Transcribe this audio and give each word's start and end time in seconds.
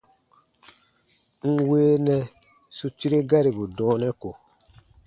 N 1.53 1.55
weenɛ 1.67 2.17
su 2.77 2.85
tire 2.97 3.19
garibu 3.29 3.63
dɔɔnɛ 3.77 4.09
ko. 4.21 4.29